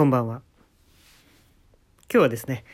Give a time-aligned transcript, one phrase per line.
[0.00, 0.40] こんばんは。
[2.10, 2.64] 今日はですね、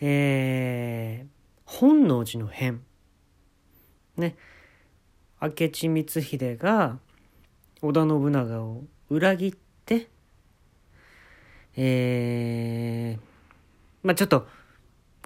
[0.00, 1.28] えー、
[1.64, 2.84] 本能寺の変。
[4.16, 4.36] ね、
[5.42, 7.00] 明智光秀が
[7.82, 9.54] 織田信長を裏切っ
[9.84, 10.08] て、
[11.74, 13.20] えー、
[14.04, 14.46] まあちょっと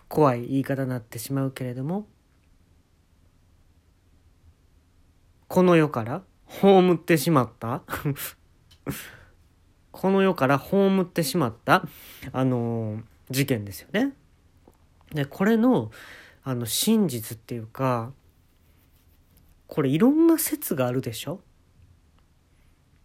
[0.09, 2.07] 怖い言い方になってしまうけれども、
[5.47, 7.83] この世から葬ってしまった
[9.93, 11.86] この世から葬ってしまった、
[12.32, 14.12] あの事件ですよね。
[15.12, 15.90] で、これの、
[16.44, 18.12] あの、真実っていうか、
[19.67, 21.40] これいろんな説があるでしょ？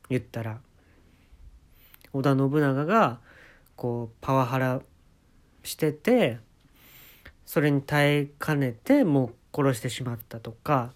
[0.09, 0.59] 言ったら。
[2.13, 3.19] 織田信長が、
[3.75, 4.81] こう、パワハラ
[5.63, 6.39] してて、
[7.45, 10.93] それに耐えかねて、もう殺してしまったとか、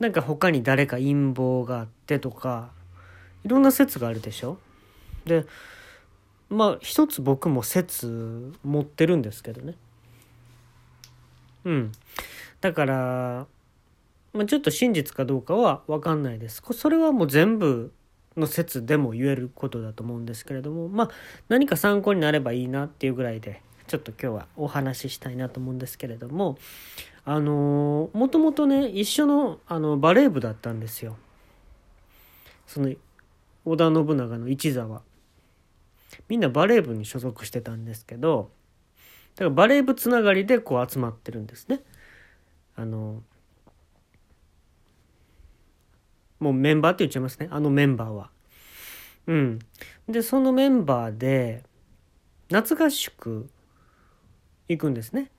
[0.00, 2.70] なんか他に誰か陰謀があってとか、
[3.44, 4.58] いろんな説があるでしょ？
[5.26, 5.46] で
[6.48, 9.74] まあ一つ僕も説持ってるんですけどね。
[11.64, 11.92] うん。
[12.60, 13.46] だから
[14.32, 16.60] まあ、ちょっと真実かどうかは分かんないです。
[16.72, 17.92] それはもう全部
[18.36, 21.10] の説でも言えることだと思うんですけれどもまあ
[21.48, 26.58] 何か参考になればいいなっていうぐらいでちょっと今日はお話ししたいなと思うんですけれども
[27.24, 31.16] あのもともとね一緒のあのバレー部だったんですよ。
[32.66, 32.92] その
[33.64, 35.02] 織田信長の一座は。
[36.28, 38.50] みんなバレー部に所属してたんですけど
[39.36, 41.80] だからバレー部つながりでこう集まってるんですね。
[42.76, 43.22] あの
[46.40, 48.30] もうメンバーって言っちゃいますねあのメンバーは。
[49.26, 49.58] うん、
[50.08, 51.62] でそのメンバーで
[52.50, 53.48] 夏合宿
[54.68, 55.30] 行くんですね。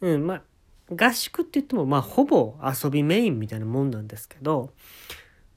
[0.00, 0.42] うんまあ
[0.94, 4.70] 合宿って言ってもまあほぼ遊びメインみたいなもんなんですけど、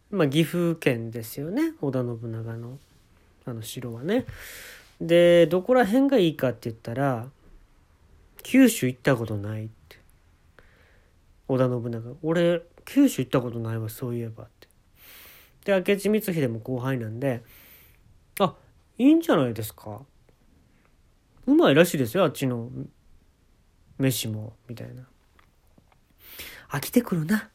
[0.09, 2.79] まあ、岐阜県ですよね織田信長の。
[3.45, 4.25] あの城はね。
[4.99, 7.27] でどこら辺がいいかって言ったら
[8.43, 9.97] 九州行ったことないって。
[11.47, 12.15] 織田信長。
[12.21, 14.67] 俺九州行ったことないわそういえばって。
[15.65, 17.43] で明智光秀も後輩なんで
[18.39, 18.55] あ
[18.97, 20.01] いいんじゃないですか。
[21.47, 22.69] うまいらしいですよあっちの
[23.97, 25.03] 飯もみたいな。
[26.69, 27.49] 飽きてくるな。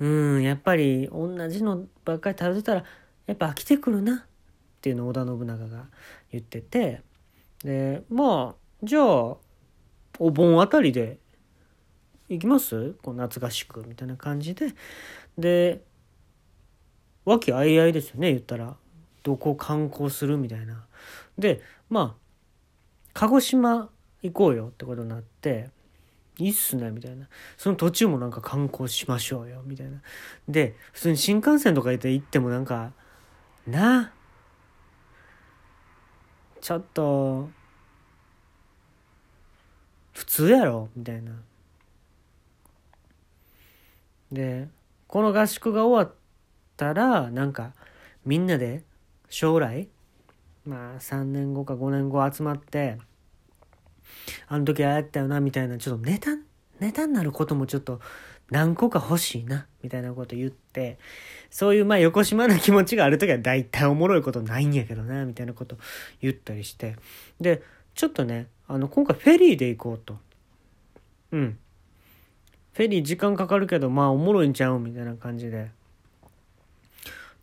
[0.00, 2.84] うんやっぱり同じのばっかり食べてたら
[3.26, 4.26] やっぱ飽きてくるな。
[4.82, 5.84] っていうのを織田信長が
[6.32, 7.02] 言ってて
[7.62, 9.04] でまあじゃあ
[10.18, 11.18] お盆あたりで
[12.28, 12.94] 行きます？
[13.00, 14.74] こう夏合宿みたいな感じで。
[15.38, 15.82] で
[17.24, 18.74] 和気あいあいですよね言ったら。
[19.22, 20.36] どこ観光する？
[20.36, 20.84] みたいな。
[21.38, 22.20] でまあ
[23.12, 23.88] 鹿児島
[24.22, 25.70] 行こうよってことになって
[26.38, 27.28] いいっすねみたいな。
[27.56, 30.02] その途中もなんか観光しましょうよみたいな。
[30.48, 32.90] で普通に新幹線とかで行ってもなんか
[33.64, 34.12] なあ
[36.62, 37.50] ちょっと
[40.12, 40.88] 普通やろ？
[40.94, 41.32] みたいな。
[44.30, 44.68] で
[45.08, 46.16] この合宿が終わっ
[46.76, 47.72] たらなんか
[48.24, 48.84] みんなで
[49.28, 49.88] 将来
[50.64, 52.96] まあ3年後か5年後集まって
[54.46, 56.30] あの時ああやったよなみたいなちょっとネタ
[56.80, 58.00] ネタになることもちょっと
[58.52, 60.98] 何個か欲しいな、みたいなこと言って、
[61.50, 65.78] そういうまあ横島な気持ちがある時は大体おもろいことないんやけどな、みたいなこと
[66.20, 66.96] 言ったりして。
[67.40, 67.62] で、
[67.94, 70.18] ちょっとね、あの、今回フェリーで行こうと。
[71.32, 71.58] うん。
[72.74, 75.70] フェリー時間かかるけど、まあおもろいんちゃうみたいな感じで。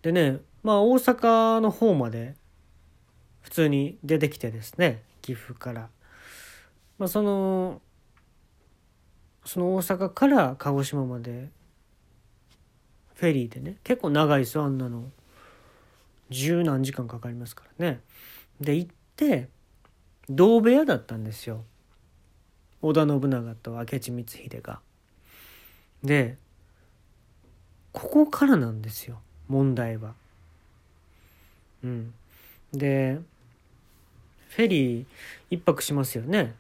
[0.04, 2.36] でね、まあ大阪の方まで
[3.42, 5.90] 普通に出てきてですね、岐阜から。
[7.00, 7.82] まあその、
[9.46, 11.50] その大阪から鹿児島まで
[13.16, 15.10] フェリーでね結構長いですよあんなの
[16.30, 18.02] 十何時間かかりますからね
[18.62, 19.50] で行って
[20.30, 21.64] 同部屋だったんですよ
[22.82, 24.80] 織田信長と明智光秀が。
[26.04, 26.38] で
[27.92, 30.14] ここからなんですよ問題は。
[31.84, 32.14] うん、
[32.74, 33.20] で
[34.50, 35.06] フェリー
[35.50, 36.56] 一泊しますよね。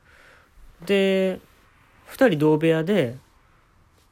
[0.85, 1.39] で
[2.09, 3.17] 2人同部屋で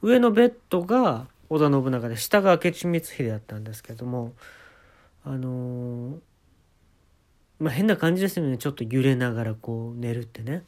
[0.02, 4.32] 上のベッドが織田信長で下が明智光秀だったんですけども
[5.24, 6.18] あのー、
[7.58, 10.64] まあ変な感じですよねちょっと揺れながらこう寝るってね。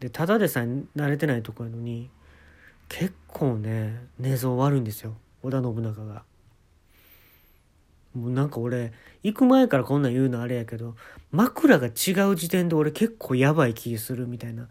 [0.00, 0.64] でただでさえ
[0.96, 2.08] 慣れてないとこやのに
[2.88, 6.22] 結構ね寝相悪いんですよ織田信長が。
[8.14, 8.92] もうなんか俺
[9.22, 10.96] 行く前からこんなん言うのあれやけど
[11.30, 14.68] 枕が違う時点で俺結構やばい気するみたいな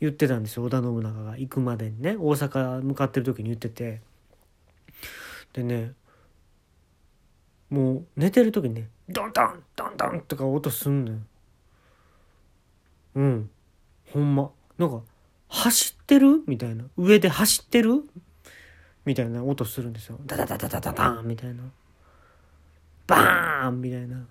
[0.00, 2.16] 言ってたんですよ織田信長が行くまでにね。
[2.18, 4.00] 大阪向かってる時に言ってて。
[5.52, 5.92] でね
[7.68, 11.18] もう寝てる時にねドンドンドンドンとか音すんのよ。
[13.16, 13.50] うん。
[14.12, 14.50] ほんま。
[14.78, 15.02] なんか
[15.48, 16.42] 走ってる？
[16.46, 16.84] みたいな。
[16.96, 18.04] 上で走ってる？
[19.04, 20.18] みたいな音するんですよ。
[20.24, 21.26] ダダダダダダダン！
[21.26, 21.64] みたいな。
[23.06, 23.80] バーン！
[23.80, 24.26] みたいな。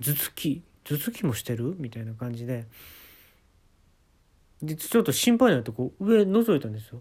[0.00, 0.62] 頭突き。
[0.84, 1.76] 頭突きもしてる？
[1.78, 2.66] みたいな感じで。
[4.62, 7.00] でちょっと心配になってこう上覗いたんですよ。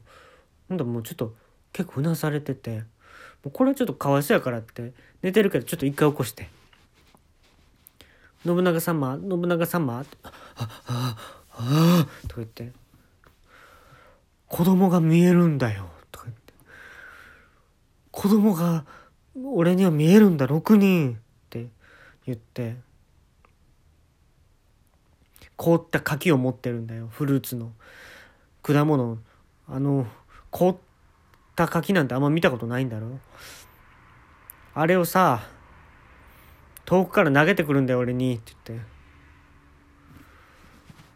[0.70, 1.36] ほんだもうちょっと
[1.74, 2.80] 結構うなされてて
[3.44, 6.50] もうこれはちょっとかわいそうやからって寝てるけどちょっと一回起こして
[8.46, 11.16] 「信長様信長様」って「ああ
[11.50, 12.72] ああ」とか言って
[14.48, 16.54] 「子供が見えるんだよ」とか言って
[18.12, 18.86] 「子供が
[19.36, 21.20] 俺には見えるんだ6人」っ
[21.50, 21.68] て
[22.26, 22.87] 言って。
[25.58, 27.08] 凍った柿を持ってるんだよ。
[27.12, 27.72] フルーツの。
[28.64, 29.18] 果物。
[29.68, 30.08] あの
[30.52, 30.78] 凍っ
[31.56, 33.20] た柿なんてあんま見たことないんだろ。
[34.74, 35.44] あれをさ
[36.86, 38.36] 遠くから投げてくるんだよ俺に。
[38.36, 38.86] って言って。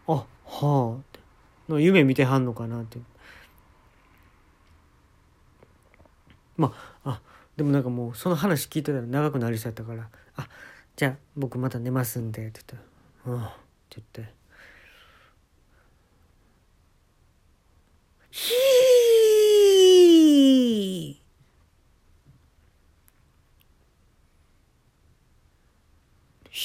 [0.08, 0.96] あはあ。
[0.98, 1.82] って。
[1.82, 3.00] 夢見てはんのかなって。
[6.58, 6.74] ま
[7.04, 7.22] ああ
[7.58, 10.48] でもなんかもうその話聞いてたら長くなりそうやったから「あ
[10.96, 12.88] じゃあ僕また寝ますんで」って言って
[13.26, 13.48] 「うん」
[14.00, 14.34] って言って
[18.32, 18.56] 「ひー」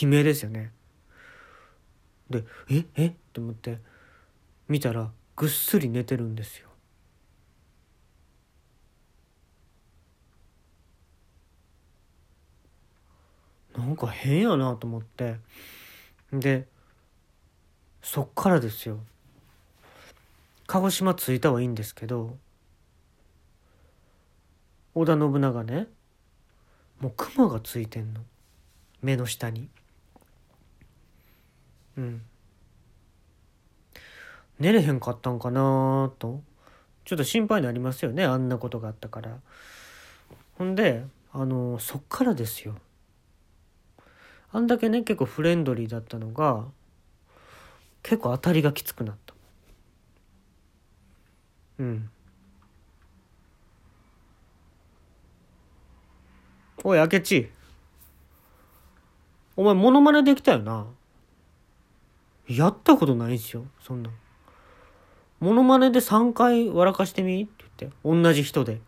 [0.06, 0.73] 悲鳴ですよね。
[2.28, 3.06] で「ええ？
[3.06, 3.78] って思って
[4.69, 6.69] 見たらぐっすり寝てるんですよ。
[13.76, 15.38] なんか変やなと思って
[16.32, 16.67] で
[18.06, 19.00] そっからですよ。
[20.68, 22.36] 鹿児島着いたはいいんですけど
[24.94, 25.88] 織田信長ね
[27.00, 28.20] もう熊がついてんの。
[29.02, 29.68] 目の下に。
[31.98, 32.22] うん。
[34.60, 36.40] 寝れへんかったんかなと。
[37.04, 39.36] ちょっと心配になりますよねあんなことがあったから。
[40.58, 42.76] ほんであのそっからですよ。
[44.52, 46.66] あんだけね結構フレンドリーだったのが
[48.06, 49.34] 結構当たりがきつくなった。
[51.80, 52.08] うん。
[56.84, 57.50] おい明智。
[59.56, 60.86] お前モノマネできたよな。
[62.46, 64.10] やったことないんすよそんな。
[65.40, 67.42] モノマネで3回笑かしてみ？
[67.42, 67.98] って言って。
[68.04, 68.80] 同じ人で。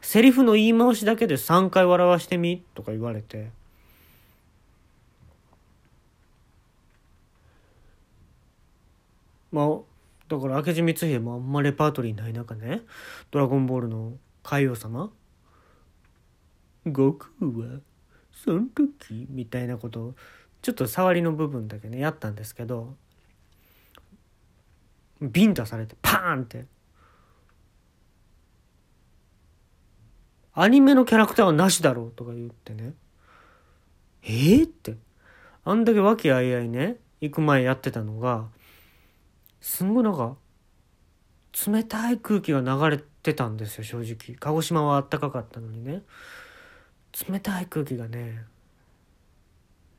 [0.00, 2.64] セリフの言い回しだけで3回笑わしてみ？
[2.74, 3.56] とか言われて。
[9.50, 9.78] まあ
[10.28, 12.82] だから明智光秀もあんまレパートリーない中ね
[13.30, 15.10] 「ドラゴンボール」の海王様。
[16.86, 17.80] 悟空は
[18.32, 20.14] その時みたいなことを
[20.62, 22.96] ちょっと触りの部分だけねやったんですけど
[25.20, 26.66] ビンタされてパーンって。
[30.54, 32.94] アニメのキャラクターはなしだろうとか言ってね。
[34.24, 34.96] えー、って。
[35.64, 38.48] あんだけ和気あいあいね行く前やってたのが
[39.60, 40.36] すんごいなんか
[41.66, 44.36] 冷たい空気が流れてたんですよ正直。
[44.38, 46.02] 鹿児島はあったかかったのにね。
[47.28, 48.44] 冷たい空気がね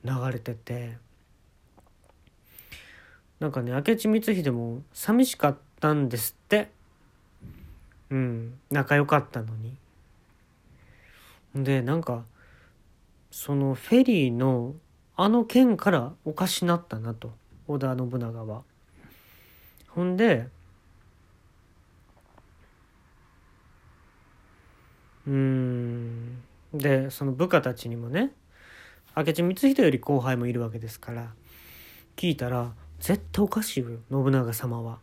[0.03, 0.97] 流れてて。
[3.39, 6.71] なんかね明智光秀も寂しかったんですって。
[8.09, 9.75] うん仲良かったのに。
[11.56, 12.23] でなんか
[13.31, 14.75] そのフェリーの
[15.16, 17.31] あの件からおかしなったなと。
[17.68, 18.63] 織田信長は。
[19.99, 20.47] ほんで
[25.27, 26.41] うん
[26.73, 28.31] でその部下たちにもね
[29.13, 31.33] 明智光秀より後輩もいるわけですから
[32.15, 34.99] 聞いたら絶対おかしいよ信長様は。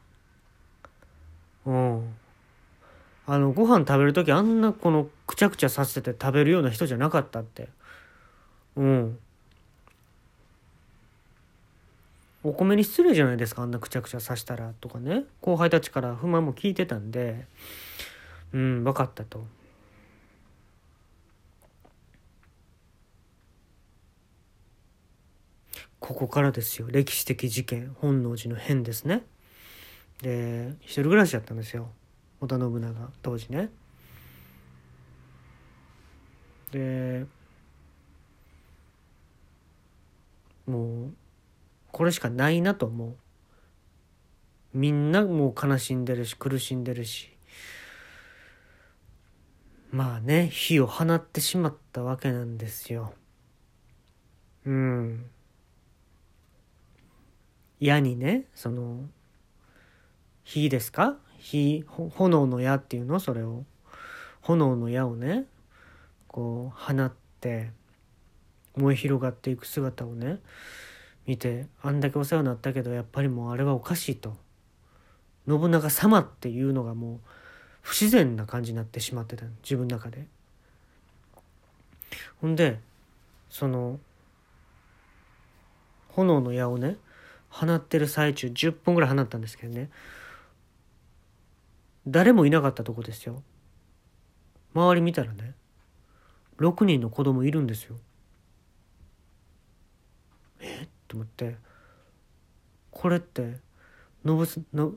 [1.67, 2.15] うん。
[3.27, 7.69] あのご飯食べる時あんなこのくちゃくちゃさせて食べるような人じゃなかったって。
[8.77, 9.19] うん。
[12.49, 17.45] お米に失礼じゃないですかあんなくちゃくちゃさしたらとかね後輩たちから不満も聞いてたんで
[18.53, 19.45] うん分かったと。
[25.99, 29.25] ここからですよ歴史的事件本能寺の変ですね。
[30.23, 31.89] で一人暮らしだったんですよ
[32.41, 33.71] 織田信長当時ね。
[36.71, 37.27] で
[40.69, 41.13] もう
[41.97, 43.17] これしかないなと思う。
[44.75, 47.31] みんなもう悲しんでるし苦しんでるし。
[49.91, 53.15] まあね火を放ってしまったわけなんですよ。
[54.67, 55.25] うん。
[57.81, 59.07] 矢にねその
[60.45, 61.17] 火ですか？
[61.39, 63.21] 火炎の矢っていうの？
[63.21, 63.65] それを。
[64.43, 65.47] 炎の矢をね
[66.29, 67.11] こう放っ
[67.41, 67.71] て
[68.77, 70.41] 燃え広がっていく姿をね
[71.27, 74.37] 見てあんだけお世話になったけどやっぱりもうあれはおかしいと。
[75.49, 77.19] 信長様っていうのがもう
[77.83, 80.27] 不自然な感じになってしまってた自分の中で。
[82.41, 82.81] ほんで
[83.49, 83.99] その
[86.11, 86.97] 炎の矢をね
[87.49, 89.91] 放ってる最中10本ぐらい放ったんですけどね。
[92.07, 93.43] 誰もいなかったとこですよ。
[94.75, 95.55] 周り見たらね
[96.59, 97.97] 6人の子供いるんですよ。
[101.07, 101.57] と思って
[102.91, 103.59] これって
[104.25, 104.93] ノブの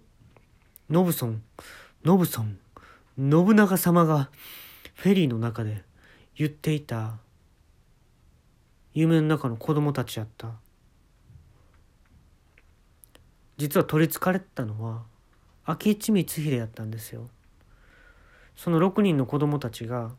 [0.89, 1.43] ノブソン
[2.03, 2.57] ノブソン
[3.17, 4.29] 信長様が
[4.95, 5.83] フェリーの中で
[6.35, 7.17] 言っていた
[8.93, 10.51] 夢の中の子供たちやった。
[13.57, 15.03] 実は取りつかれたのは
[15.67, 17.29] 明智光秀やったんですよ。
[18.55, 20.11] その6人の子供たちが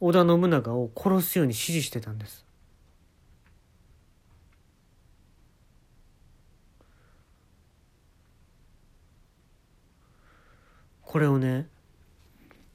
[0.00, 2.44] 織田信長を殺すように指示してたんです。
[11.08, 11.66] これをね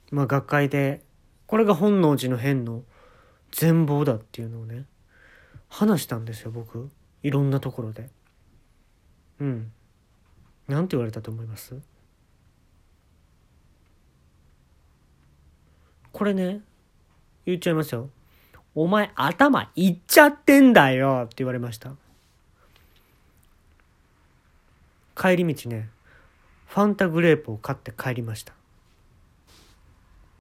[0.10, 1.04] まあ学会で
[1.46, 2.82] これが本能寺の変の
[3.52, 4.86] 全貌だっていうのをね
[5.70, 6.90] 話したんですよ僕。
[7.22, 8.10] いろんなところで。
[9.40, 9.72] うん。
[10.68, 11.76] なんて言われたと思います？
[16.12, 16.62] これね
[17.46, 18.10] 言っちゃいますよ。
[18.74, 21.92] お前頭いっちゃってんだよって言われました。
[25.16, 25.90] 帰り道ね
[26.74, 28.56] ファンタグレープを買って帰りました。